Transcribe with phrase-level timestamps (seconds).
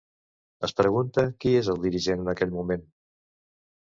[0.67, 2.83] Es pregunta qui és el dirigent en aquell moment?